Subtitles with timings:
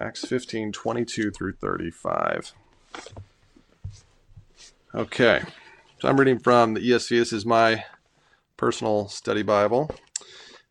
[0.00, 2.52] Acts 15, 22 through 35.
[4.94, 5.42] Okay,
[5.98, 7.10] so I'm reading from the ESV.
[7.10, 7.84] This is my
[8.56, 9.90] personal study Bible,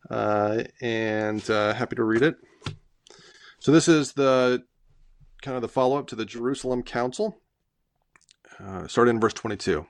[0.09, 2.37] uh, and uh, happy to read it.
[3.59, 4.63] So this is the
[5.41, 7.37] kind of the follow up to the Jerusalem Council,
[8.63, 9.85] uh, starting in verse 22.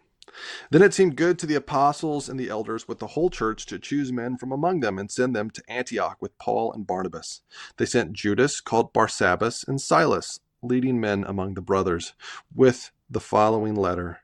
[0.69, 3.79] Then it seemed good to the apostles and the elders with the whole church to
[3.79, 7.41] choose men from among them and send them to Antioch with Paul and Barnabas.
[7.77, 12.13] They sent Judas, called Barsabbas, and Silas, leading men among the brothers,
[12.53, 14.19] with the following letter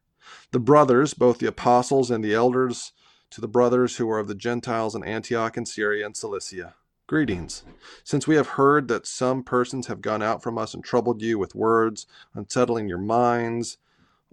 [0.51, 2.93] The brothers, both the apostles and the elders,
[3.31, 6.75] to the brothers who are of the Gentiles in Antioch and Syria and Cilicia.
[7.07, 7.63] Greetings.
[8.03, 11.37] Since we have heard that some persons have gone out from us and troubled you
[11.37, 13.77] with words, unsettling your minds,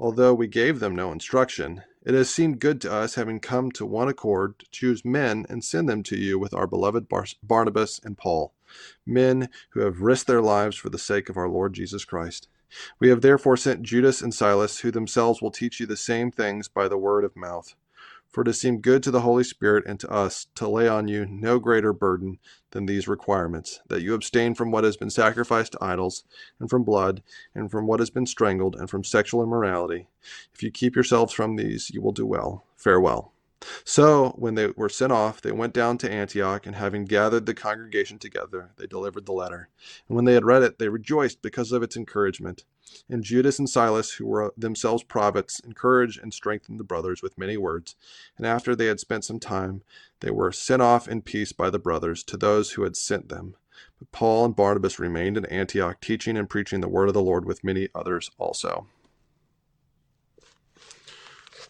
[0.01, 3.85] although we gave them no instruction, it has seemed good to us, having come to
[3.85, 8.01] one accord, to choose men and send them to you with our beloved Bar- Barnabas
[8.03, 8.55] and Paul,
[9.05, 12.49] men who have risked their lives for the sake of our Lord Jesus Christ.
[12.99, 16.69] We have therefore sent Judas and Silas, who themselves will teach you the same things
[16.69, 17.75] by the word of mouth.
[18.33, 21.27] For it seemed good to the Holy Spirit and to us to lay on you
[21.27, 22.39] no greater burden
[22.71, 26.23] than these requirements that you abstain from what has been sacrificed to idols,
[26.61, 27.23] and from blood,
[27.55, 30.07] and from what has been strangled, and from sexual immorality.
[30.55, 32.65] If you keep yourselves from these, you will do well.
[32.77, 33.33] Farewell.
[33.85, 37.55] So, when they were sent off, they went down to Antioch, and having gathered the
[37.55, 39.69] congregation together, they delivered the letter.
[40.09, 42.65] And when they had read it, they rejoiced because of its encouragement.
[43.09, 47.57] And Judas and Silas, who were themselves prophets, encouraged and strengthened the brothers with many
[47.57, 47.97] words.
[48.37, 49.83] And after they had spent some time,
[50.21, 53.57] they were sent off in peace by the brothers to those who had sent them.
[53.99, 57.45] But Paul and Barnabas remained in Antioch, teaching and preaching the word of the Lord
[57.45, 58.87] with many others also.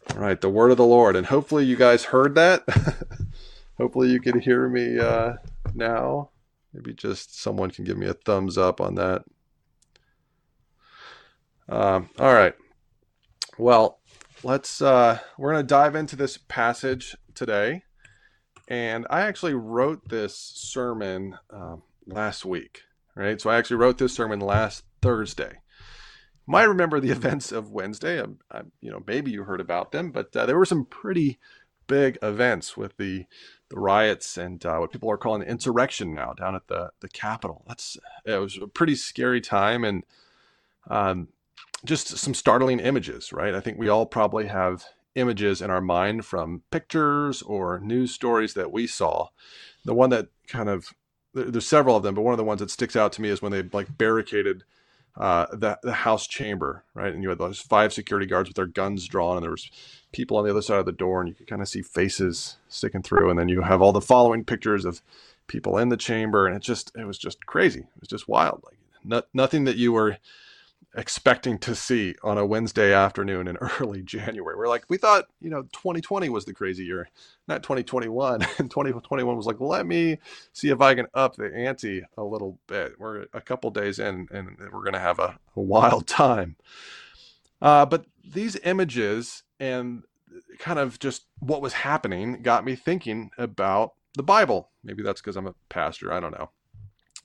[0.09, 1.17] All right, the word of the Lord.
[1.17, 2.65] And hopefully you guys heard that.
[3.79, 5.35] hopefully you can hear me uh,
[5.75, 6.31] now.
[6.73, 9.23] Maybe just someone can give me a thumbs up on that.
[11.69, 12.55] Um, all right.
[13.59, 14.01] Well,
[14.43, 17.85] let's, uh, we're going to dive into this passage today.
[18.67, 22.83] And I actually wrote this sermon um, last week,
[23.15, 23.41] right?
[23.41, 25.59] So I actually wrote this sermon last Thursday
[26.51, 28.21] might remember the events of Wednesday.
[28.21, 31.39] Um, I, you know, maybe you heard about them, but uh, there were some pretty
[31.87, 33.27] big events with the
[33.69, 37.65] the riots and uh, what people are calling insurrection now down at the the Capitol.
[37.67, 40.05] That's it was a pretty scary time and
[40.89, 41.29] um,
[41.85, 43.55] just some startling images, right?
[43.55, 44.85] I think we all probably have
[45.15, 49.29] images in our mind from pictures or news stories that we saw.
[49.85, 50.93] The one that kind of
[51.33, 53.41] there's several of them, but one of the ones that sticks out to me is
[53.41, 54.65] when they like barricaded
[55.17, 57.13] uh, the the House chamber, right?
[57.13, 59.71] And you had those five security guards with their guns drawn, and there was
[60.13, 62.57] people on the other side of the door, and you could kind of see faces
[62.69, 63.31] sticking through.
[63.31, 65.03] And then you have all the following pictures of
[65.47, 67.81] people in the chamber, and it just it was just crazy.
[67.81, 68.63] It was just wild.
[68.65, 70.19] Like no, nothing that you were
[70.95, 74.57] expecting to see on a Wednesday afternoon in early January.
[74.57, 77.09] We're like, we thought, you know, 2020 was the crazy year,
[77.47, 78.47] not 2021.
[78.59, 80.19] And 2021 was like, let me
[80.53, 82.99] see if I can up the ante a little bit.
[82.99, 86.57] We're a couple days in and we're going to have a, a, wild time.
[87.63, 90.03] Uh, but these images and
[90.59, 94.71] kind of just what was happening got me thinking about the Bible.
[94.85, 96.13] Maybe that's because I'm a pastor.
[96.13, 96.51] I don't know.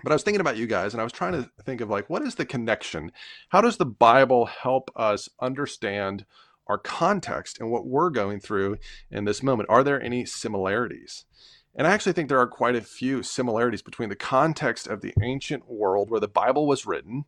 [0.05, 2.11] But I was thinking about you guys and I was trying to think of like,
[2.11, 3.11] what is the connection?
[3.49, 6.25] How does the Bible help us understand
[6.67, 8.77] our context and what we're going through
[9.09, 9.67] in this moment?
[9.67, 11.25] Are there any similarities?
[11.73, 15.11] And I actually think there are quite a few similarities between the context of the
[15.23, 17.25] ancient world where the Bible was written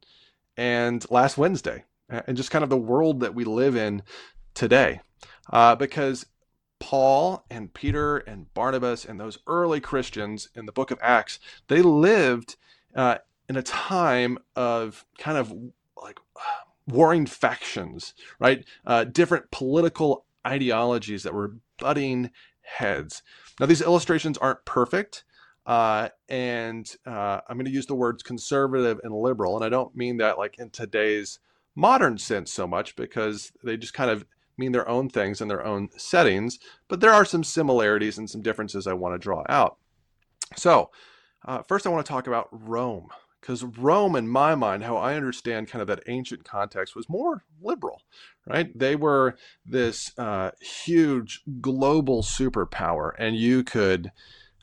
[0.56, 4.04] and last Wednesday, and just kind of the world that we live in
[4.54, 5.02] today.
[5.52, 6.28] Uh, because
[6.80, 11.40] Paul and Peter and Barnabas and those early Christians in the book of Acts,
[11.70, 12.56] they lived
[12.98, 15.54] uh, in a time of kind of
[16.02, 16.20] like
[16.88, 18.66] warring factions, right?
[18.86, 22.32] Uh, different political ideologies that were butting
[22.62, 23.24] heads.
[23.60, 25.24] Now, these illustrations aren't perfect.
[25.66, 29.58] Uh, and uh, I'm going to use the words conservative and liberal.
[29.58, 31.40] And I don't mean that like in today's
[31.76, 34.26] modern sense so much because they just kind of
[34.58, 36.58] mean their own things in their own settings,
[36.88, 39.78] but there are some similarities and some differences I want to draw out.
[40.56, 40.90] So,
[41.46, 43.10] uh, first, I want to talk about Rome,
[43.42, 47.44] because Rome, in my mind, how I understand kind of that ancient context, was more
[47.62, 48.02] liberal,
[48.46, 48.78] right?
[48.78, 54.12] They were this uh, huge global superpower, and you could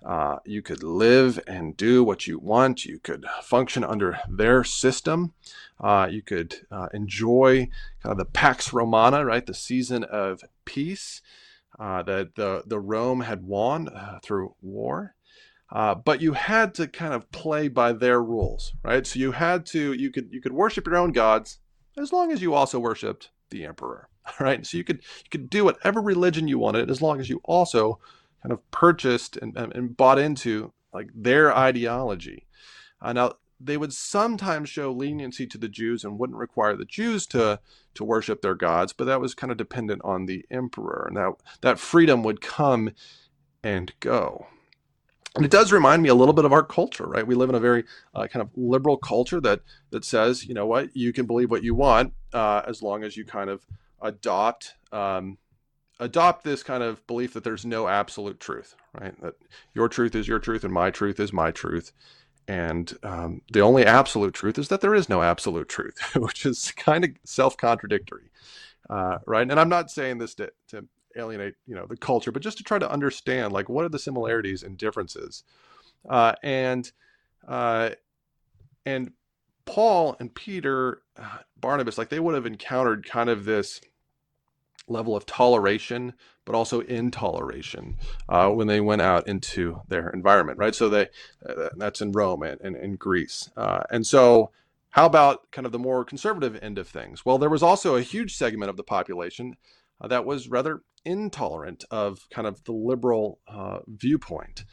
[0.05, 2.85] uh, you could live and do what you want.
[2.85, 5.33] You could function under their system.
[5.81, 7.69] Uh, you could uh, enjoy
[8.03, 9.47] kind of the Pax Romana, right?
[9.47, 11.23] The season of peace
[11.79, 15.15] uh, that the, the Rome had won uh, through war.
[15.71, 19.07] Uh, but you had to kind of play by their rules, right?
[19.07, 21.59] So you had to you could you could worship your own gods
[21.97, 24.09] as long as you also worshipped the emperor,
[24.41, 24.65] right?
[24.67, 27.99] So you could you could do whatever religion you wanted as long as you also
[28.43, 32.47] kind of purchased and, and bought into like their ideology.
[33.01, 37.27] Uh, now they would sometimes show leniency to the Jews and wouldn't require the Jews
[37.29, 37.61] to
[37.95, 41.33] to worship their gods, but that was kind of dependent on the emperor, that
[41.63, 42.91] that freedom would come
[43.63, 44.47] and go.
[45.35, 47.27] And it does remind me a little bit of our culture, right?
[47.27, 47.85] We live in a very
[48.15, 51.65] uh, kind of liberal culture that that says, you know what, you can believe what
[51.65, 53.67] you want uh, as long as you kind of
[54.01, 55.39] adopt um,
[55.99, 59.21] adopt this kind of belief that there's no absolute truth, right?
[59.23, 59.35] That
[59.75, 61.93] your truth is your truth and my truth is my truth,
[62.47, 66.73] and um, the only absolute truth is that there is no absolute truth, which is
[66.77, 68.31] kind of self contradictory,
[68.91, 69.51] uh, right?
[69.51, 72.65] And I'm not saying this to, to alienate you know the culture but just to
[72.65, 75.45] try to understand like what are the similarities and differences?
[76.09, 76.93] Uh, and
[77.47, 77.91] uh,
[78.85, 79.13] and
[79.67, 83.81] paul and peter uh, barnabas like they would have encountered kind of this
[84.89, 86.13] level of toleration
[86.45, 87.95] but also intoleration
[88.29, 90.75] uh, when they went out into their environment right?
[90.75, 91.09] So they
[91.49, 93.51] uh, that's in rome and, and in greece.
[93.57, 94.51] Uh, and so
[94.91, 97.25] how about kind of the more conservative end of things?
[97.25, 99.57] Well there was also a huge segment of the population
[100.01, 104.65] uh, that was rather intolerant of kind of the liberal uh, viewpoint.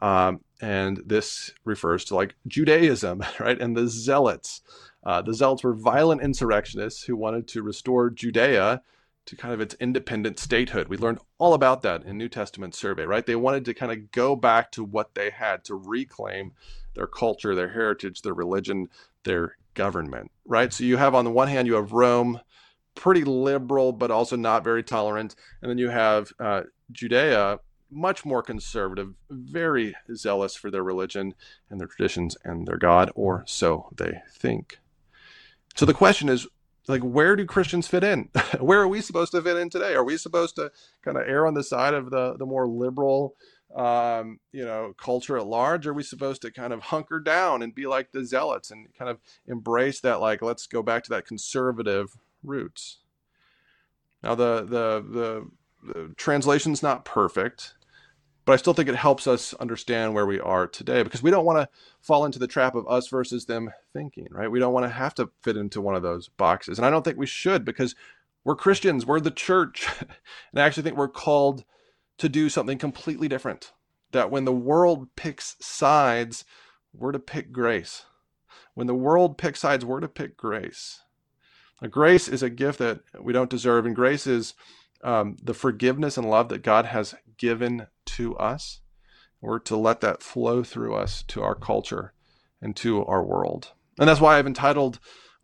[0.00, 3.60] Um, and this refers to like Judaism, right?
[3.60, 4.62] And the Zealots.
[5.04, 8.82] Uh, the Zealots were violent insurrectionists who wanted to restore Judea
[9.26, 10.88] to kind of its independent statehood.
[10.88, 13.24] We learned all about that in New Testament survey, right?
[13.24, 16.52] They wanted to kind of go back to what they had to reclaim
[16.94, 18.88] their culture, their heritage, their religion,
[19.24, 20.72] their government, right?
[20.72, 22.40] So you have on the one hand, you have Rome,
[23.00, 25.34] pretty liberal, but also not very tolerant.
[25.62, 27.58] And then you have uh, Judea,
[27.90, 31.34] much more conservative, very zealous for their religion
[31.70, 34.80] and their traditions and their God, or so they think.
[35.74, 36.46] So the question is,
[36.88, 38.28] like, where do Christians fit in?
[38.60, 39.94] where are we supposed to fit in today?
[39.94, 40.70] Are we supposed to
[41.02, 43.34] kind of err on the side of the the more liberal,
[43.74, 45.86] um, you know, culture at large?
[45.86, 49.10] Are we supposed to kind of hunker down and be like the zealots and kind
[49.10, 52.98] of embrace that, like, let's go back to that conservative roots.
[54.22, 55.50] Now the the the,
[55.82, 57.74] the translation's not perfect,
[58.44, 61.44] but I still think it helps us understand where we are today because we don't
[61.44, 61.68] want to
[62.00, 64.50] fall into the trap of us versus them thinking, right?
[64.50, 66.78] We don't want to have to fit into one of those boxes.
[66.78, 67.94] And I don't think we should because
[68.44, 69.86] we're Christians, we're the church.
[70.00, 71.64] and I actually think we're called
[72.18, 73.72] to do something completely different.
[74.12, 76.44] That when the world picks sides,
[76.92, 78.04] we're to pick grace.
[78.74, 81.02] When the world picks sides, we're to pick grace.
[81.88, 84.54] Grace is a gift that we don't deserve, and grace is
[85.02, 88.80] um, the forgiveness and love that God has given to us.
[89.40, 92.12] We're to let that flow through us to our culture
[92.60, 93.72] and to our world.
[93.98, 94.98] And that's why I've entitled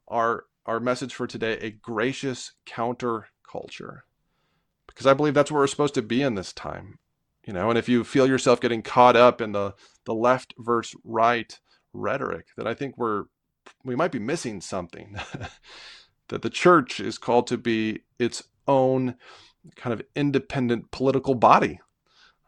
[0.09, 4.01] our our message for today a gracious counterculture.
[4.87, 6.99] Because I believe that's where we're supposed to be in this time.
[7.47, 9.75] You know, and if you feel yourself getting caught up in the
[10.05, 11.59] the left versus right
[11.93, 13.25] rhetoric, then I think we're
[13.85, 15.17] we might be missing something.
[16.29, 19.17] that the church is called to be its own
[19.75, 21.81] kind of independent political body.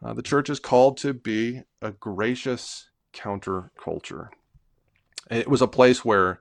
[0.03, 4.29] Uh, the church is called to be a gracious counterculture.
[5.29, 6.39] It was a place where,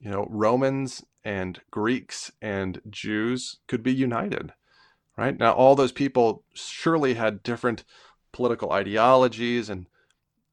[0.00, 4.52] you know, Romans and Greeks and Jews could be united,
[5.16, 5.38] right?
[5.38, 7.84] Now, all those people surely had different
[8.32, 9.86] political ideologies and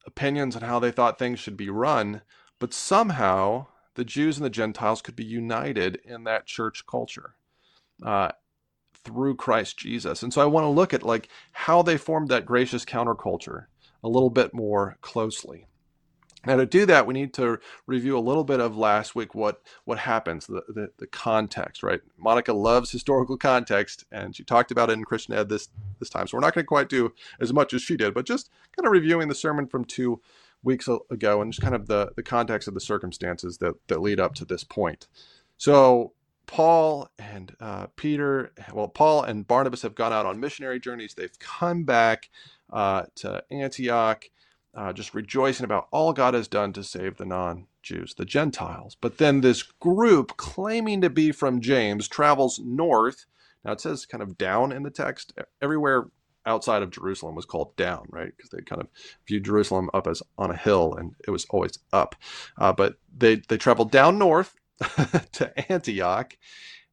[0.06, 2.22] opinions on how they thought things should be run,
[2.58, 7.34] but somehow the Jews and the Gentiles could be united in that church culture
[8.04, 8.30] uh,
[9.04, 10.22] through Christ Jesus.
[10.22, 13.66] And so I want to look at like how they formed that gracious counterculture
[14.04, 15.66] a little bit more closely.
[16.44, 19.62] Now, to do that, we need to review a little bit of last week what
[19.84, 22.00] what happens, the, the, the, context, right?
[22.18, 26.28] Monica loves historical context, and she talked about it in Christian Ed this this time.
[26.28, 28.86] So we're not going to quite do as much as she did, but just kind
[28.86, 30.20] of reviewing the sermon from two
[30.62, 34.20] weeks ago and just kind of the, the context of the circumstances that, that lead
[34.20, 35.06] up to this point.
[35.56, 36.12] So,
[36.46, 41.14] Paul and uh, Peter, well, Paul and Barnabas have gone out on missionary journeys.
[41.14, 42.28] They've come back
[42.70, 44.26] uh, to Antioch,
[44.76, 48.96] uh, just rejoicing about all God has done to save the non Jews, the Gentiles.
[49.00, 53.24] But then this group, claiming to be from James, travels north.
[53.64, 55.32] Now it says kind of down in the text.
[55.62, 56.08] Everywhere
[56.44, 58.32] outside of Jerusalem was called down, right?
[58.36, 58.88] Because they kind of
[59.26, 62.14] viewed Jerusalem up as on a hill, and it was always up.
[62.58, 64.54] Uh, but they they traveled down north
[65.32, 66.36] to Antioch,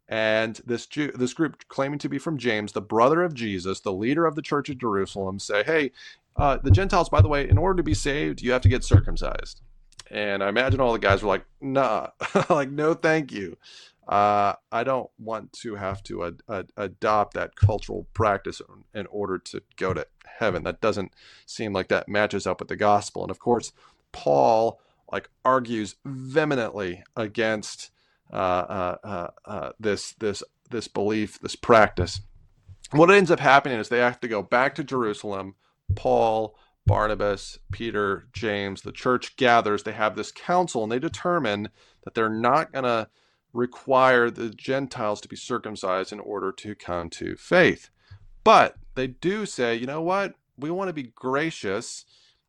[0.07, 3.93] and this Jew, this group claiming to be from James, the brother of Jesus, the
[3.93, 5.91] leader of the church of Jerusalem, say, "Hey,
[6.35, 8.83] uh, the Gentiles, by the way, in order to be saved, you have to get
[8.83, 9.61] circumcised.
[10.09, 12.09] And I imagine all the guys were like, nah,
[12.49, 13.57] like, no, thank you.
[14.07, 18.61] Uh, I don't want to have to ad- ad- adopt that cultural practice
[18.93, 20.63] in order to go to heaven.
[20.63, 21.13] That doesn't
[21.45, 23.21] seem like that matches up with the gospel.
[23.23, 23.71] And of course,
[24.11, 24.79] Paul
[25.11, 27.91] like argues vehemently against
[28.31, 32.21] uh, uh, uh, uh this this this belief, this practice.
[32.91, 35.55] What ends up happening is they have to go back to Jerusalem.
[35.95, 39.83] Paul, Barnabas, Peter, James, the church gathers.
[39.83, 41.69] They have this council, and they determine
[42.03, 43.07] that they're not going to
[43.53, 47.89] require the Gentiles to be circumcised in order to come to faith.
[48.43, 50.33] But they do say, you know what?
[50.57, 52.05] We want to be gracious.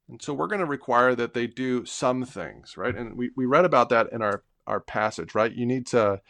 [0.09, 2.95] And so we're going to require that they do some things, right?
[2.97, 5.53] And we, we read about that in our, our passage, right?
[5.53, 6.21] You need to,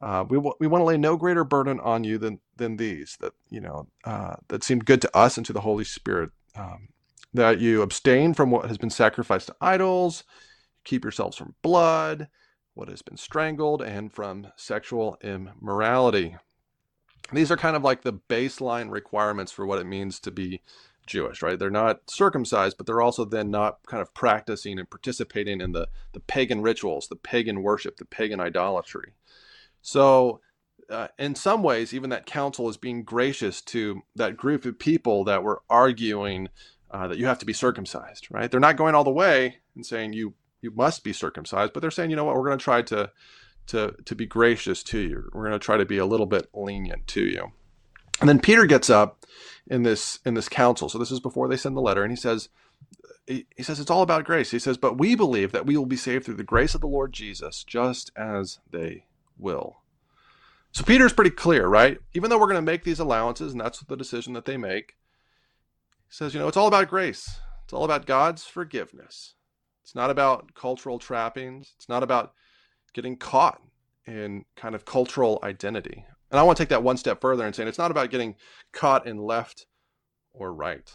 [0.00, 3.16] uh, we, w- we want to lay no greater burden on you than, than these
[3.20, 6.30] that, you know, uh, that seemed good to us and to the Holy Spirit.
[6.56, 6.88] Um,
[7.34, 10.24] that you abstain from what has been sacrificed to idols,
[10.84, 12.28] keep yourselves from blood,
[12.74, 16.36] what has been strangled, and from sexual immorality.
[17.32, 20.62] These are kind of like the baseline requirements for what it means to be
[21.06, 21.58] Jewish, right?
[21.58, 25.88] They're not circumcised, but they're also then not kind of practicing and participating in the,
[26.12, 29.12] the pagan rituals, the pagan worship, the pagan idolatry.
[29.82, 30.40] So,
[30.90, 35.24] uh, in some ways, even that council is being gracious to that group of people
[35.24, 36.48] that were arguing
[36.90, 38.50] uh, that you have to be circumcised, right?
[38.50, 41.90] They're not going all the way and saying you you must be circumcised, but they're
[41.90, 43.10] saying, you know what, we're going to try to
[43.68, 45.30] to to be gracious to you.
[45.32, 47.52] We're going to try to be a little bit lenient to you.
[48.20, 49.24] And then Peter gets up
[49.68, 50.88] in this in this council.
[50.88, 52.48] So this is before they send the letter, and he says
[53.26, 54.50] he, he says it's all about grace.
[54.50, 56.86] He says, but we believe that we will be saved through the grace of the
[56.86, 59.04] Lord Jesus, just as they
[59.38, 59.77] will.
[60.72, 61.98] So Peter's pretty clear, right?
[62.14, 64.96] Even though we're going to make these allowances, and that's the decision that they make,
[66.06, 67.40] he says, you know, it's all about grace.
[67.64, 69.34] It's all about God's forgiveness.
[69.82, 71.72] It's not about cultural trappings.
[71.76, 72.32] It's not about
[72.92, 73.60] getting caught
[74.06, 76.04] in kind of cultural identity.
[76.30, 78.36] And I want to take that one step further and saying it's not about getting
[78.72, 79.66] caught in left
[80.32, 80.92] or right.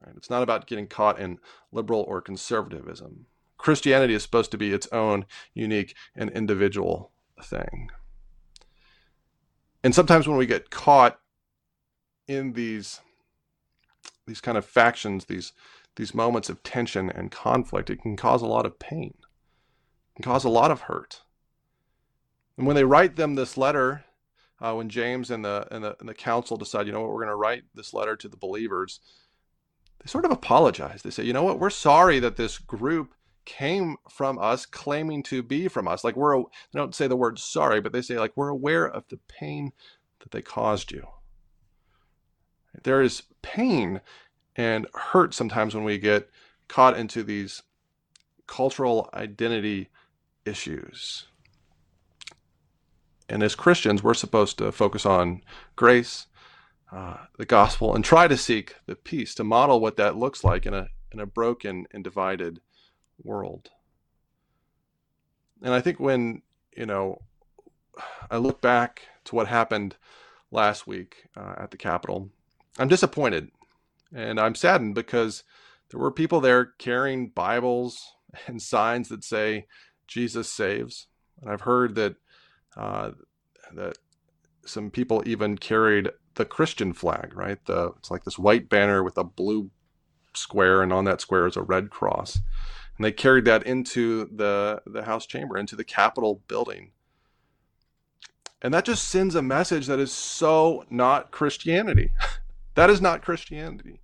[0.00, 0.14] right.
[0.16, 1.38] It's not about getting caught in
[1.72, 3.26] liberal or conservatism.
[3.58, 7.90] Christianity is supposed to be its own unique and individual thing.
[9.84, 11.20] And sometimes when we get caught
[12.26, 13.02] in these
[14.26, 15.52] these kind of factions, these
[15.96, 19.14] these moments of tension and conflict, it can cause a lot of pain.
[20.16, 21.20] Can cause a lot of hurt.
[22.56, 24.04] And when they write them this letter,
[24.60, 27.16] uh, when James and the, and the and the council decide, you know what, we're
[27.16, 29.00] going to write this letter to the believers,
[30.02, 31.02] they sort of apologize.
[31.02, 33.12] They say, you know what, we're sorry that this group
[33.44, 36.04] came from us, claiming to be from us.
[36.04, 39.04] Like we're, they don't say the word sorry, but they say like we're aware of
[39.08, 39.72] the pain
[40.20, 41.06] that they caused you.
[42.82, 44.00] There is pain
[44.56, 46.28] and hurt sometimes when we get
[46.68, 47.62] caught into these
[48.46, 49.88] cultural identity
[50.44, 51.26] issues.
[53.28, 55.42] And as Christians, we're supposed to focus on
[55.76, 56.26] grace,
[56.92, 60.66] uh, the gospel, and try to seek the peace to model what that looks like
[60.66, 62.60] in a in a broken and divided
[63.22, 63.70] world.
[65.62, 66.42] And I think when
[66.76, 67.22] you know,
[68.30, 69.96] I look back to what happened
[70.50, 72.30] last week uh, at the Capitol,
[72.78, 73.50] I'm disappointed
[74.14, 75.44] and I'm saddened because
[75.90, 78.14] there were people there carrying Bibles
[78.46, 79.66] and signs that say
[80.06, 81.06] Jesus saves.
[81.40, 82.16] And I've heard that
[82.76, 83.12] uh,
[83.72, 83.98] that
[84.66, 87.64] some people even carried the Christian flag, right?
[87.66, 89.70] The it's like this white banner with a blue
[90.34, 92.40] square, and on that square is a red cross.
[92.96, 96.92] And they carried that into the the House chamber, into the Capitol building.
[98.62, 102.10] And that just sends a message that is so not Christianity.
[102.74, 104.00] that is not Christianity.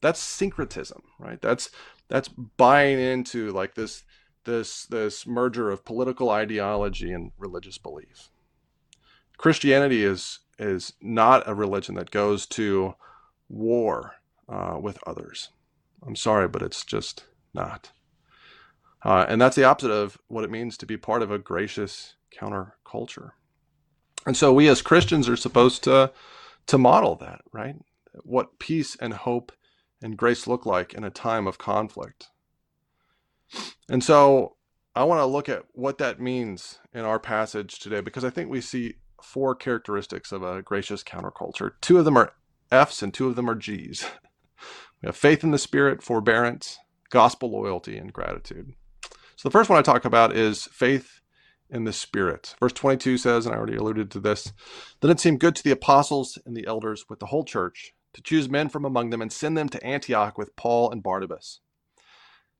[0.00, 1.40] That's syncretism, right?
[1.40, 1.70] That's
[2.08, 4.04] that's buying into like this
[4.44, 8.30] this this merger of political ideology and religious belief.
[9.36, 12.94] Christianity is is not a religion that goes to
[13.48, 14.14] war
[14.48, 15.50] uh, with others.
[16.06, 17.90] I'm sorry, but it's just not.
[19.04, 22.16] Uh, and that's the opposite of what it means to be part of a gracious
[22.34, 23.32] counterculture.
[24.26, 26.12] And so we as Christians are supposed to
[26.66, 27.76] to model that, right?
[28.22, 29.52] What peace and hope
[30.00, 32.28] and grace look like in a time of conflict.
[33.88, 34.56] And so
[34.94, 38.48] I want to look at what that means in our passage today because I think
[38.48, 41.72] we see four characteristics of a gracious counterculture.
[41.80, 42.32] Two of them are
[42.70, 44.06] F's and two of them are G's.
[45.02, 46.78] We have faith in the Spirit, forbearance,
[47.10, 48.72] gospel loyalty, and gratitude.
[49.36, 51.20] So the first one I talk about is faith
[51.70, 52.54] in the Spirit.
[52.60, 54.52] Verse 22 says, and I already alluded to this,
[55.00, 58.22] that it seemed good to the apostles and the elders with the whole church to
[58.22, 61.60] choose men from among them and send them to Antioch with Paul and Barnabas.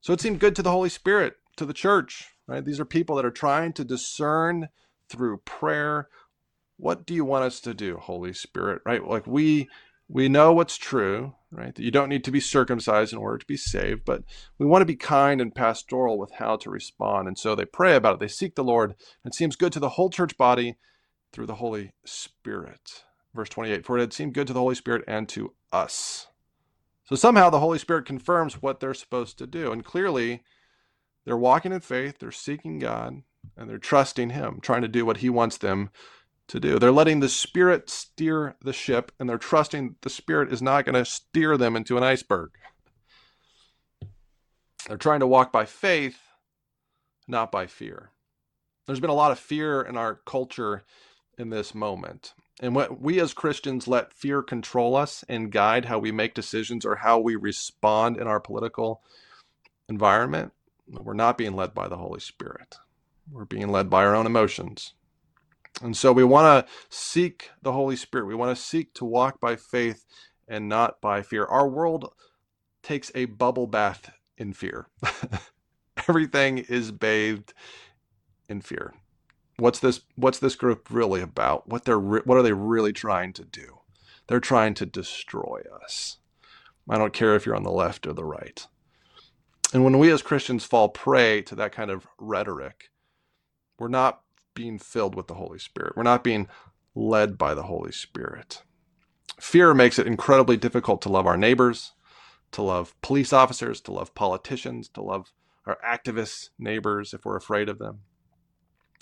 [0.01, 2.63] So it seemed good to the Holy Spirit, to the church, right?
[2.63, 4.69] These are people that are trying to discern
[5.09, 6.09] through prayer
[6.77, 9.05] what do you want us to do, Holy Spirit, right?
[9.05, 9.69] Like we
[10.07, 11.73] we know what's true, right?
[11.73, 14.23] That you don't need to be circumcised in order to be saved, but
[14.57, 17.27] we want to be kind and pastoral with how to respond.
[17.27, 18.19] And so they pray about it.
[18.19, 18.91] They seek the Lord.
[19.23, 20.75] And it seems good to the whole church body
[21.33, 23.03] through the Holy Spirit.
[23.33, 26.27] Verse 28 For it had seemed good to the Holy Spirit and to us.
[27.05, 29.71] So somehow the Holy Spirit confirms what they're supposed to do.
[29.71, 30.43] And clearly,
[31.25, 33.21] they're walking in faith, they're seeking God,
[33.57, 35.89] and they're trusting Him, trying to do what He wants them
[36.47, 36.77] to do.
[36.79, 40.95] They're letting the Spirit steer the ship, and they're trusting the Spirit is not going
[40.95, 42.51] to steer them into an iceberg.
[44.87, 46.19] They're trying to walk by faith,
[47.27, 48.11] not by fear.
[48.85, 50.83] There's been a lot of fear in our culture
[51.37, 52.33] in this moment.
[52.61, 56.85] And what we as Christians let fear control us and guide how we make decisions
[56.85, 59.01] or how we respond in our political
[59.89, 60.53] environment,
[60.87, 62.75] we're not being led by the Holy Spirit.
[63.31, 64.93] We're being led by our own emotions.
[65.81, 68.27] And so we want to seek the Holy Spirit.
[68.27, 70.05] We want to seek to walk by faith
[70.47, 71.45] and not by fear.
[71.45, 72.13] Our world
[72.81, 74.87] takes a bubble bath in fear.
[76.07, 77.53] Everything is bathed
[78.47, 78.93] in fear
[79.57, 83.43] what's this what's this group really about what they're what are they really trying to
[83.43, 83.79] do
[84.27, 86.17] they're trying to destroy us
[86.89, 88.67] i don't care if you're on the left or the right
[89.73, 92.89] and when we as christians fall prey to that kind of rhetoric
[93.79, 94.21] we're not
[94.55, 96.47] being filled with the holy spirit we're not being
[96.95, 98.63] led by the holy spirit
[99.39, 101.93] fear makes it incredibly difficult to love our neighbors
[102.51, 105.31] to love police officers to love politicians to love
[105.65, 107.99] our activist neighbors if we're afraid of them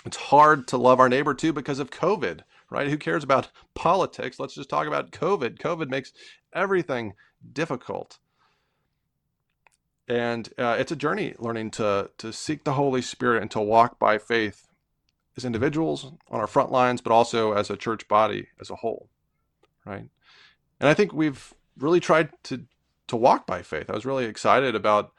[0.05, 2.89] it's hard to love our neighbor too because of COVID, right?
[2.89, 4.39] Who cares about politics?
[4.39, 5.59] Let's just talk about COVID.
[5.59, 6.11] COVID makes
[6.53, 7.13] everything
[7.51, 8.19] difficult.
[10.07, 13.97] And uh, it's a journey learning to, to seek the Holy Spirit and to walk
[13.97, 14.67] by faith
[15.37, 19.09] as individuals on our front lines, but also as a church body as a whole,
[19.85, 20.09] right?
[20.79, 22.65] And I think we've really tried to
[23.07, 23.89] to walk by faith.
[23.89, 25.11] I was really excited about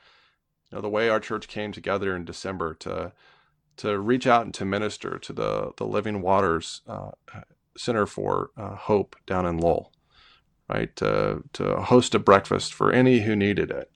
[0.70, 3.12] you know, the way our church came together in December to
[3.76, 7.12] to reach out and to minister to the the Living Waters uh,
[7.76, 9.92] Center for uh, Hope down in Lowell,
[10.68, 10.94] right?
[10.96, 13.90] To to host a breakfast for any who needed it.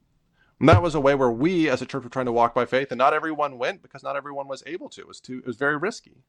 [0.61, 2.67] And that was a way where we, as a church, were trying to walk by
[2.67, 5.01] faith, and not everyone went because not everyone was able to.
[5.01, 5.39] It was too.
[5.39, 6.25] It was very risky,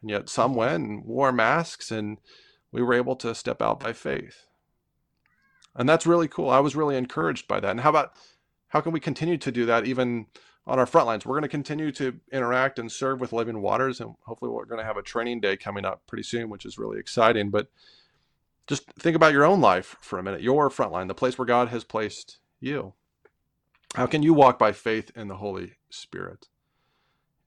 [0.00, 2.18] and yet some went and wore masks, and
[2.72, 4.46] we were able to step out by faith.
[5.76, 6.50] And that's really cool.
[6.50, 7.70] I was really encouraged by that.
[7.70, 8.14] And how about
[8.68, 10.26] how can we continue to do that even?
[10.66, 11.26] on our front lines.
[11.26, 14.78] We're going to continue to interact and serve with Living Waters, and hopefully, we're going
[14.78, 17.50] to have a training day coming up pretty soon, which is really exciting.
[17.50, 17.68] But
[18.66, 21.46] just think about your own life for a minute, your front line, the place where
[21.46, 22.92] God has placed you.
[23.94, 26.46] How can you walk by faith in the Holy Spirit?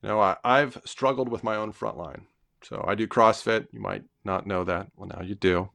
[0.02, 2.26] You know, I, I've struggled with my own front line.
[2.62, 3.68] So I do CrossFit.
[3.72, 4.88] You might not know that.
[4.96, 5.70] Well, now you do.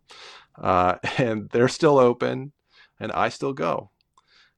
[0.56, 2.52] Uh, and they're still open,
[3.00, 3.90] and I still go.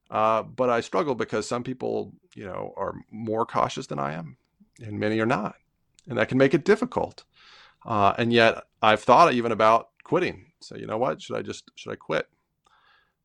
[0.10, 4.36] Uh, but I struggle because some people, you know, are more cautious than I am,
[4.84, 5.56] and many are not,
[6.10, 7.24] and that can make it difficult.
[7.86, 10.52] Uh, and yet, I've thought even about quitting.
[10.60, 11.22] So you know what?
[11.22, 12.28] Should I just should I quit?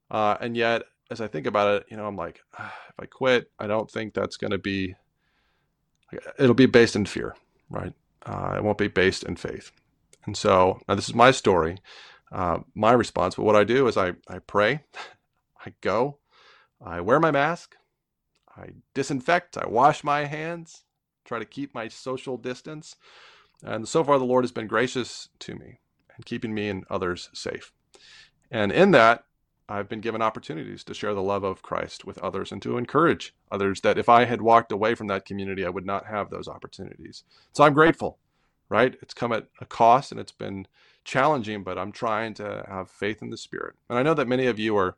[0.09, 3.07] Uh, and yet, as I think about it, you know, I'm like, ah, if I
[3.07, 4.95] quit, I don't think that's going to be.
[6.39, 7.35] It'll be based in fear,
[7.69, 7.93] right?
[8.25, 9.73] Uh, it won't be based in faith.
[10.25, 11.79] And so now this is my story,
[12.33, 13.35] uh, my response.
[13.37, 14.81] But what I do is I I pray,
[15.67, 16.19] I go,
[16.85, 17.77] I wear my mask,
[18.57, 20.85] I disinfect, I wash my hands,
[21.25, 22.97] try to keep my social distance.
[23.63, 25.81] And so far, the Lord has been gracious to me
[26.15, 27.73] and keeping me and others safe.
[28.51, 29.26] And in that,
[29.69, 33.35] I've been given opportunities to share the love of Christ with others and to encourage
[33.51, 36.49] others that if I had walked away from that community, I would not have those
[36.49, 37.25] opportunities.
[37.53, 38.19] So I'm grateful,
[38.69, 38.97] right?
[39.03, 40.69] It's come at a cost and it's been
[41.05, 43.75] challenging, but I'm trying to have faith in the Spirit.
[43.91, 44.97] And I know that many of you are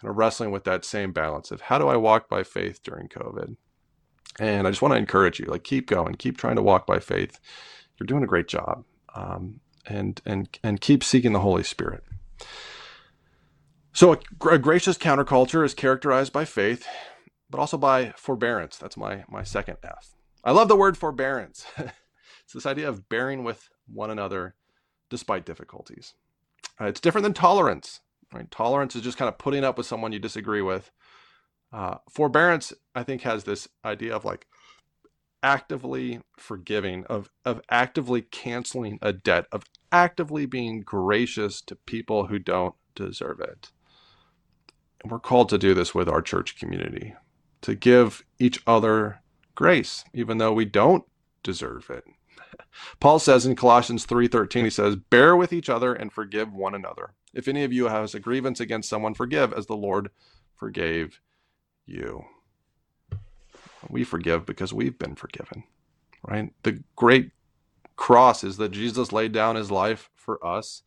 [0.00, 3.08] kind of wrestling with that same balance of how do I walk by faith during
[3.08, 3.56] COVID?
[4.40, 6.98] And I just want to encourage you, like keep going, keep trying to walk by
[7.00, 7.40] faith.
[7.98, 12.04] You're doing a great job, um, and and and keep seeking the Holy Spirit.
[13.98, 16.86] So a, a gracious counterculture is characterized by faith,
[17.50, 18.76] but also by forbearance.
[18.76, 20.14] That's my my second F.
[20.44, 21.66] I love the word forbearance.
[21.76, 24.54] it's this idea of bearing with one another
[25.10, 26.14] despite difficulties.
[26.80, 27.98] Uh, it's different than tolerance.
[28.32, 28.48] Right?
[28.52, 30.92] Tolerance is just kind of putting up with someone you disagree with.
[31.72, 34.46] Uh, forbearance, I think, has this idea of like
[35.42, 42.38] actively forgiving, of of actively canceling a debt, of actively being gracious to people who
[42.38, 43.72] don't deserve it.
[45.02, 47.14] And we're called to do this with our church community,
[47.62, 49.20] to give each other
[49.54, 51.04] grace, even though we don't
[51.42, 52.04] deserve it.
[53.00, 57.14] Paul says in Colossians 3:13 he says, "Bear with each other and forgive one another.
[57.32, 60.10] If any of you has a grievance against someone, forgive as the Lord
[60.54, 61.20] forgave
[61.86, 62.24] you."
[63.88, 65.64] We forgive because we've been forgiven.
[66.22, 66.52] Right?
[66.64, 67.30] The great
[67.96, 70.82] cross is that Jesus laid down his life for us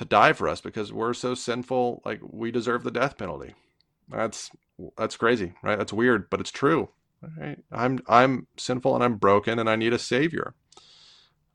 [0.00, 3.54] to die for us because we're so sinful like we deserve the death penalty.
[4.08, 4.50] That's
[4.96, 5.76] that's crazy, right?
[5.76, 6.88] That's weird, but it's true.
[7.38, 7.58] Right?
[7.70, 10.54] I'm I'm sinful and I'm broken and I need a savior.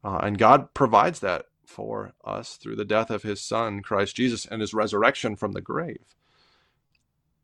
[0.04, 4.46] Uh, and God provides that for us through the death of his son Christ Jesus
[4.46, 6.06] and his resurrection from the grave.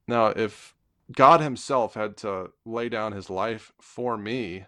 [0.07, 0.75] Now, if
[1.11, 4.65] God himself had to lay down his life for me,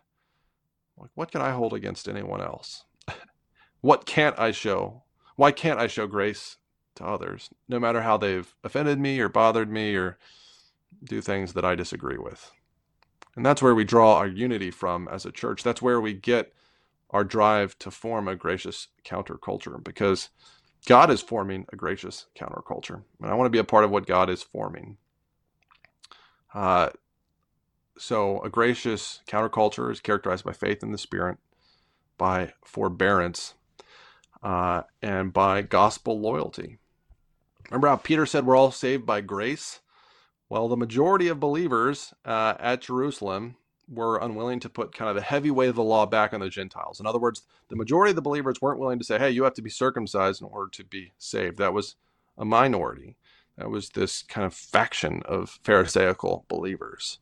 [0.98, 2.86] like what can I hold against anyone else?
[3.82, 5.03] what can't I show?
[5.36, 6.58] Why can't I show grace
[6.96, 10.18] to others, no matter how they've offended me or bothered me or
[11.04, 12.52] do things that I disagree with?
[13.36, 15.64] And that's where we draw our unity from as a church.
[15.64, 16.54] That's where we get
[17.10, 20.30] our drive to form a gracious counterculture because
[20.86, 23.04] God is forming a gracious counterculture.
[23.22, 24.98] And I want to be a part of what God is forming.
[26.54, 26.90] Uh,
[27.98, 31.38] so, a gracious counterculture is characterized by faith in the Spirit,
[32.18, 33.54] by forbearance,
[34.44, 36.78] uh, and by gospel loyalty.
[37.70, 39.80] Remember how Peter said we're all saved by grace?
[40.50, 43.56] Well, the majority of believers uh, at Jerusalem
[43.90, 46.50] were unwilling to put kind of the heavy weight of the law back on the
[46.50, 47.00] Gentiles.
[47.00, 49.56] In other words, the majority of the believers weren't willing to say, hey, you have
[49.56, 51.58] to be circumcised in order to be saved.
[51.58, 51.96] That was
[52.38, 53.16] a minority.
[53.58, 57.20] That was this kind of faction of Pharisaical believers.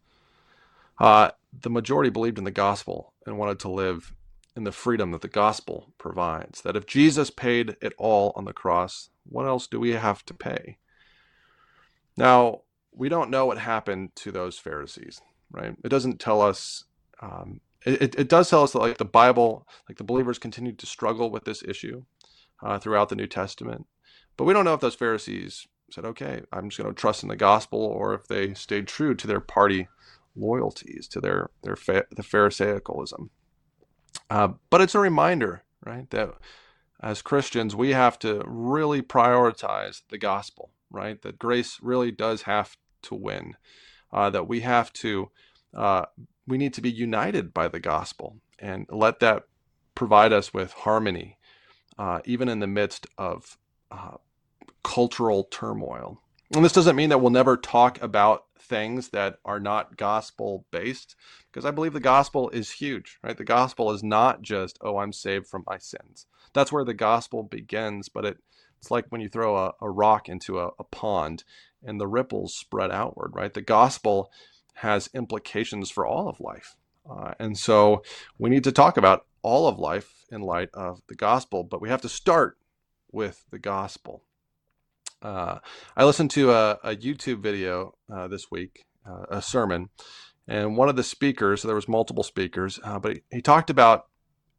[1.00, 1.32] Uh,
[1.62, 4.14] the majority believed in the gospel and wanted to live
[4.56, 6.62] in the freedom that the gospel provides.
[6.62, 10.34] That if Jesus paid it all on the cross, what else do we have to
[10.34, 10.78] pay?
[12.18, 12.62] Now,
[12.94, 15.76] we don't know what happened to those Pharisees, right?
[15.84, 16.84] It doesn't tell us.
[17.22, 20.86] Um, it, it does tell us that like the Bible, like the believers continued to
[20.86, 22.04] struggle with this issue
[22.64, 23.88] uh, throughout the New Testament,
[24.38, 27.30] but we don't know if those Pharisees said, "Okay, I'm just going to trust in
[27.30, 29.88] the gospel," or if they stayed true to their party
[30.36, 33.30] loyalties, to their their fa- the Pharisaicalism.
[34.32, 36.34] Uh, but it's a reminder, right, that
[37.02, 41.22] as Christians we have to really prioritize the gospel, right?
[41.22, 43.58] That grace really does have to win.
[44.14, 45.32] Uh, that we have to,
[45.76, 46.06] uh,
[46.48, 49.44] we need to be united by the gospel and let that
[49.96, 51.38] provide us with harmony,
[52.00, 53.58] uh, even in the midst of
[53.92, 54.16] uh,
[54.82, 56.22] cultural turmoil.
[56.56, 61.16] And this doesn't mean that we'll never talk about things that are not gospel based,
[61.52, 63.38] because I believe the gospel is huge, right?
[63.38, 66.26] The gospel is not just, oh, I'm saved from my sins.
[66.54, 68.38] That's where the gospel begins, but it,
[68.80, 71.44] it's like when you throw a, a rock into a, a pond
[71.84, 73.54] and the ripples spread outward, right?
[73.54, 74.32] The gospel
[74.76, 76.78] has implications for all of life.
[77.10, 78.04] Uh, and so
[78.40, 81.90] we need to talk about all of life in light of the gospel, but we
[81.90, 82.58] have to start
[83.12, 84.24] with the gospel.
[85.22, 85.60] Uh,
[85.96, 89.90] I listened to a, a YouTube video uh, this week, uh, a sermon,
[90.48, 93.70] and one of the speakers, so there was multiple speakers, uh, but he, he talked
[93.70, 94.08] about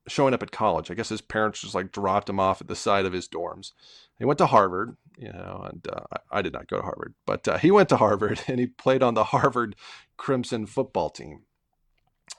[0.09, 0.91] showing up at college.
[0.91, 3.73] I guess his parents just like dropped him off at the side of his dorms.
[4.19, 7.15] He went to Harvard, you know, and uh, I, I, did not go to Harvard,
[7.27, 9.77] but uh, he went to Harvard and he played on the Harvard
[10.17, 11.43] Crimson football team.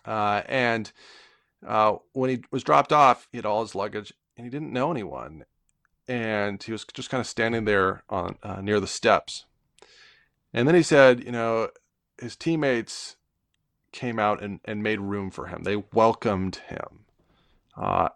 [0.05, 0.91] And
[2.13, 5.45] when he was dropped off, he had all his luggage and he didn't know anyone.
[6.07, 9.45] And he was just kind of standing there on uh, near the steps.
[10.53, 11.69] And then he said, you know,
[12.19, 13.15] his teammates
[13.91, 15.63] came out and, and made room for him.
[15.63, 17.03] They welcomed him
[17.75, 18.09] uh,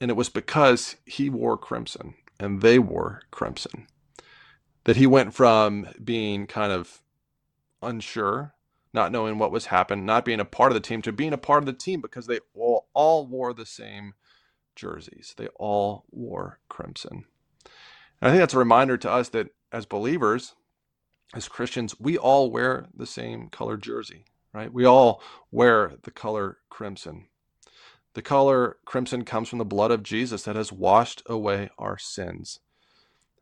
[0.00, 3.86] and it was because he wore crimson and they wore crimson
[4.84, 7.02] that he went from being kind of
[7.82, 8.54] unsure,
[8.92, 11.38] not knowing what was happening, not being a part of the team, to being a
[11.38, 14.14] part of the team because they all, all wore the same
[14.76, 15.34] jerseys.
[15.36, 17.24] They all wore crimson.
[18.20, 20.54] And I think that's a reminder to us that as believers,
[21.34, 24.72] as Christians, we all wear the same color jersey, right?
[24.72, 27.26] We all wear the color crimson.
[28.14, 32.60] The color crimson comes from the blood of Jesus that has washed away our sins.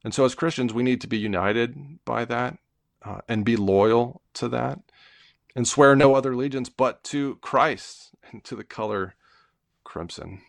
[0.03, 2.59] And so, as Christians, we need to be united by that
[3.03, 4.81] uh, and be loyal to that
[5.55, 9.15] and swear no other allegiance but to Christ and to the color
[9.85, 10.41] crimson.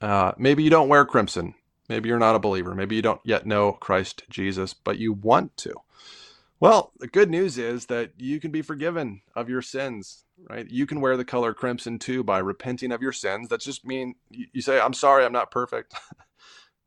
[0.00, 1.54] Uh, maybe you don't wear crimson.
[1.88, 2.74] Maybe you're not a believer.
[2.74, 5.74] Maybe you don't yet know Christ Jesus, but you want to.
[6.60, 10.68] Well, the good news is that you can be forgiven of your sins, right?
[10.70, 13.48] You can wear the color crimson too by repenting of your sins.
[13.48, 15.94] That's just mean you say, I'm sorry, I'm not perfect.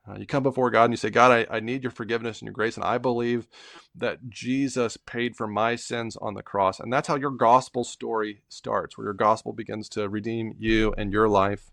[0.05, 2.47] Uh, you come before God and you say, God, I, I need your forgiveness and
[2.47, 3.47] your grace, and I believe
[3.95, 6.81] that Jesus paid for my sins on the cross.
[6.81, 11.13] And that's how your gospel story starts, where your gospel begins to redeem you and
[11.13, 11.71] your life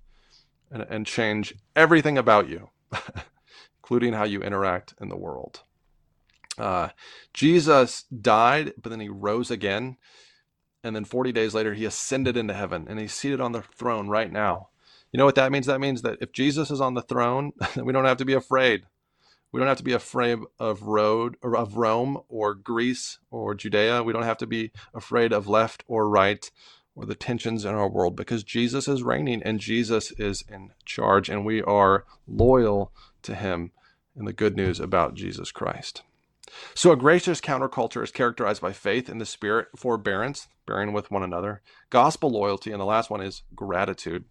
[0.70, 2.70] and, and change everything about you,
[3.82, 5.62] including how you interact in the world.
[6.58, 6.88] Uh,
[7.32, 9.96] Jesus died, but then he rose again.
[10.82, 14.08] And then 40 days later, he ascended into heaven and he's seated on the throne
[14.08, 14.68] right now.
[15.12, 15.66] You know what that means?
[15.66, 18.84] That means that if Jesus is on the throne, we don't have to be afraid.
[19.52, 24.04] We don't have to be afraid of road or of Rome or Greece or Judea.
[24.04, 26.48] We don't have to be afraid of left or right
[26.94, 31.28] or the tensions in our world because Jesus is reigning and Jesus is in charge
[31.28, 33.72] and we are loyal to him
[34.16, 36.02] and the good news about Jesus Christ.
[36.74, 41.22] So a gracious counterculture is characterized by faith in the spirit, forbearance, bearing with one
[41.22, 44.24] another, gospel loyalty, and the last one is gratitude.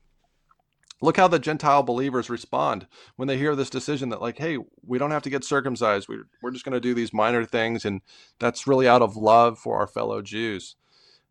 [1.01, 4.97] Look how the Gentile believers respond when they hear this decision that, like, hey, we
[4.97, 6.09] don't have to get circumcised.
[6.09, 8.01] We're, we're just going to do these minor things, and
[8.37, 10.75] that's really out of love for our fellow Jews.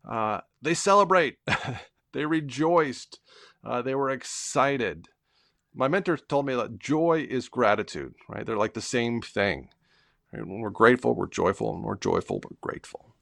[0.09, 1.37] Uh, they celebrate,
[2.13, 3.19] they rejoiced,
[3.63, 5.07] uh, they were excited.
[5.73, 8.45] My mentor told me that joy is gratitude, right?
[8.45, 9.69] They're like the same thing.
[10.33, 10.45] Right?
[10.45, 13.15] When we're grateful, we're joyful, and we're joyful, we're grateful.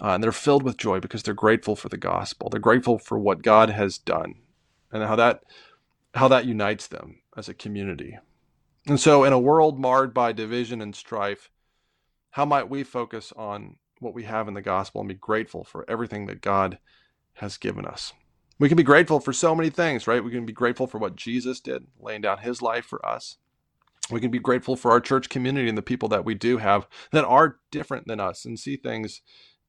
[0.00, 2.50] Uh, and they're filled with joy because they're grateful for the gospel.
[2.50, 4.34] They're grateful for what God has done
[4.92, 5.42] and how that
[6.14, 8.18] how that unites them as a community.
[8.86, 11.50] And so, in a world marred by division and strife,
[12.30, 15.84] how might we focus on what we have in the gospel and be grateful for
[15.88, 16.78] everything that God
[17.34, 18.12] has given us?
[18.58, 20.24] We can be grateful for so many things, right?
[20.24, 23.36] We can be grateful for what Jesus did, laying down his life for us.
[24.10, 26.86] We can be grateful for our church community and the people that we do have
[27.10, 29.20] that are different than us and see things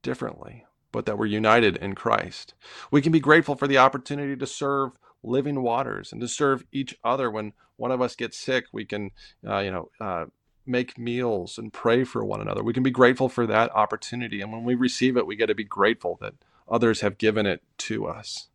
[0.04, 2.54] differently, but that we're united in Christ.
[2.92, 4.92] We can be grateful for the opportunity to serve
[5.24, 9.12] living waters and to serve each other when one of us gets sick we can
[9.48, 10.26] uh, you know uh,
[10.68, 12.64] make meals and pray for one another.
[12.64, 15.56] We can be grateful for that opportunity and when we receive it we get to
[15.56, 16.34] be grateful that
[16.70, 18.50] others have given it to us.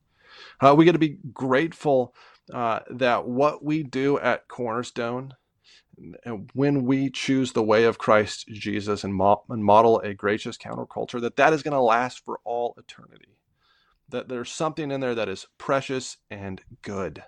[0.60, 2.14] Uh, we get to be grateful
[2.52, 5.34] uh, that what we do at cornerstone
[6.54, 11.20] when we choose the way of Christ Jesus and, mo- and model a gracious counterculture,
[11.20, 13.36] that that is going to last for all eternity.
[14.08, 17.24] That there's something in there that is precious and good,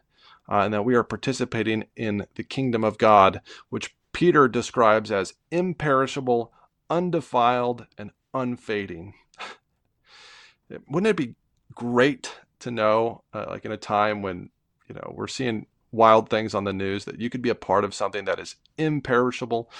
[0.51, 5.35] uh, and that we are participating in the kingdom of God, which Peter describes as
[5.51, 6.53] imperishable,
[6.89, 9.13] undefiled, and unfading.
[10.89, 11.35] Wouldn't it be
[11.75, 14.49] great to know, uh, like in a time when
[14.89, 17.85] you know we're seeing wild things on the news, that you could be a part
[17.85, 19.71] of something that is imperishable,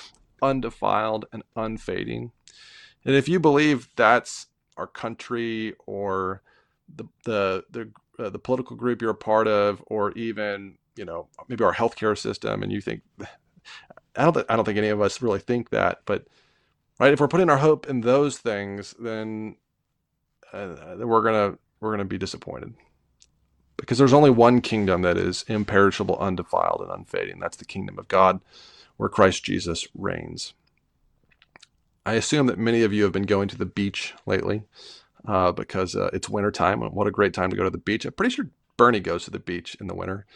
[0.43, 2.33] undefiled, and unfading?
[3.05, 6.43] And if you believe that's our country or
[6.95, 11.29] the the the, uh, the political group you're a part of, or even you know
[11.49, 13.03] maybe our healthcare system, and you think
[14.17, 16.27] I don't I don't think any of us really think that, but
[16.99, 19.57] right if we're putting our hope in those things, then
[20.53, 22.75] uh, we're gonna we're gonna be disappointed
[23.77, 27.41] because there's only one kingdom that is imperishable, undefiled, and unfading.
[27.41, 28.41] That's the kingdom of God,
[28.97, 30.55] where Christ Jesus reigns.
[32.07, 34.65] I assume that many of you have been going to the beach lately
[35.27, 36.81] uh, because uh, it's wintertime.
[36.81, 38.05] What a great time to go to the beach.
[38.05, 40.27] I'm pretty sure Bernie goes to the beach in the winter.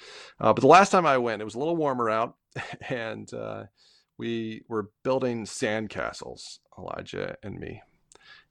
[0.40, 2.36] Uh, but the last time I went, it was a little warmer out,
[2.88, 3.64] and uh,
[4.16, 7.82] we were building sandcastles, Elijah and me.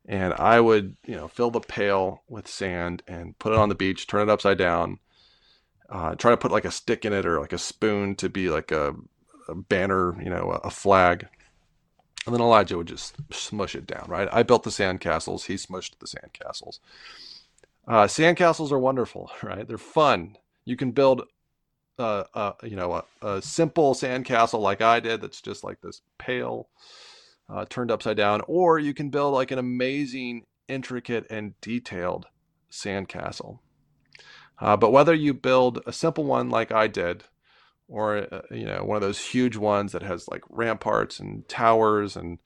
[0.08, 3.76] And I would, you know, fill the pail with sand and put it on the
[3.76, 5.00] beach, turn it upside down,
[5.90, 8.50] uh, try to put like a stick in it or like a spoon to be
[8.50, 8.96] like a,
[9.50, 11.28] a banner, you know, a, a flag.
[12.26, 14.28] And then Elijah would just smush it down, right?
[14.32, 15.46] I built the sandcastles.
[15.46, 16.80] He smushed the sandcastles.
[17.88, 19.68] Uh, sandcastles are wonderful, right?
[19.68, 20.38] They're fun.
[20.66, 21.24] You can build,
[22.00, 25.22] uh, uh, you know, a, a, simple sandcastle like I did.
[25.22, 26.70] That's just like this pail
[27.50, 32.28] uh, turned upside down, or you can build like an amazing, intricate, and detailed
[32.72, 33.60] sandcastle.
[34.60, 37.24] Uh, but whether you build a simple one like I did,
[37.88, 42.16] or uh, you know one of those huge ones that has like ramparts and towers
[42.16, 42.40] and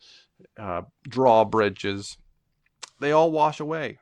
[0.57, 2.17] uh, drawbridges
[2.99, 3.99] they all wash away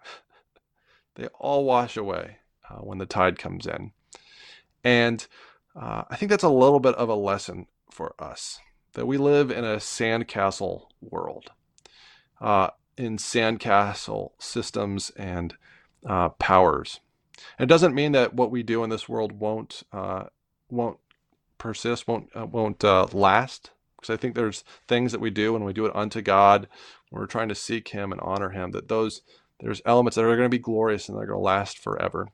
[1.15, 2.37] they all wash away
[2.69, 3.91] uh, when the tide comes in
[4.89, 5.27] and
[5.75, 8.59] uh, i think that's a little bit of a lesson for us
[8.93, 11.51] that we live in a sandcastle world
[12.41, 15.55] uh, in sandcastle systems and
[16.05, 16.99] uh, powers
[17.59, 19.83] it doesn't mean that what we do in this world won't
[20.69, 20.99] won't
[21.59, 23.71] persist, won't uh, won't uh, last.
[23.95, 26.67] Because I think there's things that we do when we do it unto God,
[27.09, 29.21] when we're trying to seek Him and honor Him, that those
[29.59, 32.29] there's elements that are going to be glorious and they're going to last forever.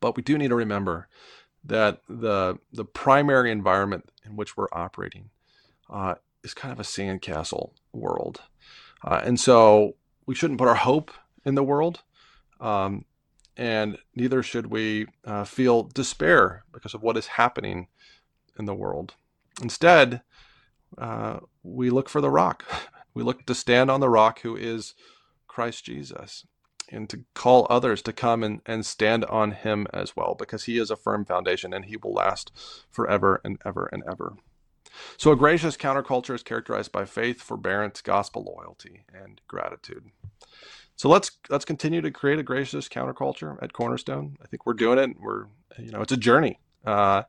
[0.00, 1.08] But we do need to remember
[1.64, 5.30] that the the primary environment in which we're operating
[5.88, 8.42] uh, is kind of a sandcastle world,
[9.04, 9.96] uh, and so
[10.26, 11.10] we shouldn't put our hope
[11.44, 12.02] in the world,
[12.60, 13.04] um,
[13.56, 17.88] and neither should we uh, feel despair because of what is happening
[18.58, 19.14] in the world.
[19.62, 20.22] Instead,
[20.98, 22.64] uh, we look for the rock.
[23.12, 24.94] We look to stand on the rock who is
[25.48, 26.46] Christ Jesus
[26.90, 30.78] and to call others to come and, and stand on him as well because he
[30.78, 32.50] is a firm foundation and he will last
[32.90, 34.34] forever and ever and ever.
[35.16, 40.10] So a gracious counterculture is characterized by faith, forbearance, gospel loyalty, and gratitude.
[40.96, 44.36] So let's let's continue to create a gracious counterculture at Cornerstone.
[44.42, 45.16] I think we're doing it.
[45.18, 45.46] We're
[45.78, 47.22] you know it's a journey, uh,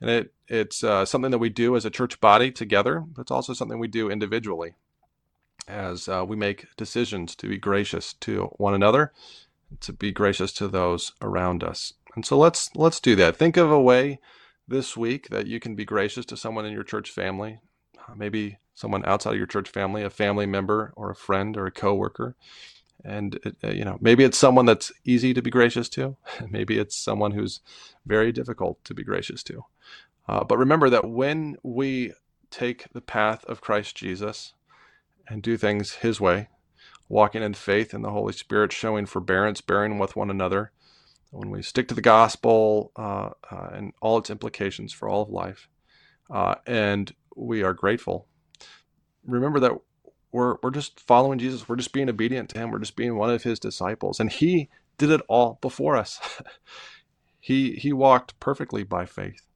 [0.00, 3.00] and it it's uh, something that we do as a church body together.
[3.00, 4.74] But it's also something we do individually
[5.68, 9.12] as uh, we make decisions to be gracious to one another,
[9.80, 11.94] to be gracious to those around us.
[12.14, 13.36] And so let's let's do that.
[13.36, 14.18] Think of a way
[14.68, 17.60] this week that you can be gracious to someone in your church family,
[17.98, 21.66] uh, maybe someone outside of your church family, a family member or a friend or
[21.66, 22.36] a coworker.
[23.04, 26.16] And it, uh, you know, maybe it's someone that's easy to be gracious to.
[26.50, 27.60] maybe it's someone who's
[28.04, 29.64] very difficult to be gracious to.
[30.28, 32.12] Uh, but remember that when we
[32.50, 34.54] take the path of Christ Jesus,
[35.28, 36.48] and do things His way,
[37.08, 40.72] walking in faith in the Holy Spirit, showing forbearance, bearing with one another.
[41.30, 45.28] When we stick to the gospel uh, uh, and all its implications for all of
[45.28, 45.68] life,
[46.30, 48.26] uh, and we are grateful,
[49.24, 49.72] remember that
[50.32, 51.68] we're, we're just following Jesus.
[51.68, 52.70] We're just being obedient to Him.
[52.70, 54.20] We're just being one of His disciples.
[54.20, 56.20] And He did it all before us.
[57.40, 59.46] he, he walked perfectly by faith.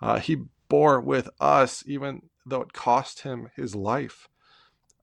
[0.00, 4.28] Uh, he bore with us, even though it cost Him His life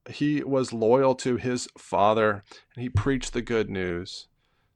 [0.09, 2.43] he was loyal to his father
[2.75, 4.27] and he preached the good news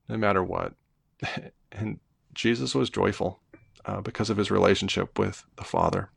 [0.08, 0.74] no matter what.
[1.72, 2.00] and
[2.34, 3.40] Jesus was joyful
[3.86, 6.10] uh, because of his relationship with the Father.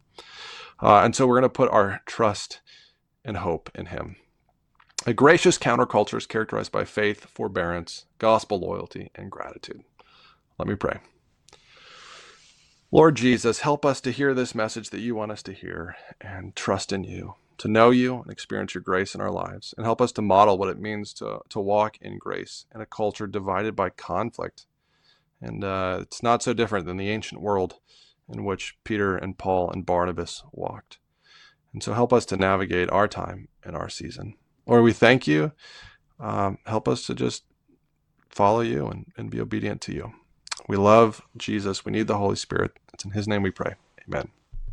[0.81, 2.61] Uh, and so we're going to put our trust
[3.25, 4.17] and hope in him.
[5.07, 9.85] A gracious counterculture is characterized by faith, forbearance, gospel loyalty, and gratitude.
[10.59, 10.99] Let me pray.
[12.91, 16.55] Lord Jesus, help us to hear this message that you want us to hear and
[16.55, 20.01] trust in you to know you and experience your grace in our lives, and help
[20.01, 23.77] us to model what it means to, to walk in grace in a culture divided
[23.77, 24.67] by conflict.
[25.41, 27.77] And uh, it's not so different than the ancient world
[28.33, 30.99] in which Peter and Paul and Barnabas walked.
[31.73, 34.35] And so help us to navigate our time and our season.
[34.67, 35.53] Lord, we thank you.
[36.19, 37.45] Um, help us to just
[38.31, 40.13] follow you and, and be obedient to you.
[40.69, 41.85] We love Jesus.
[41.85, 42.73] We need the Holy Spirit.
[42.95, 43.75] It's in his name we pray.
[44.09, 44.31] Amen.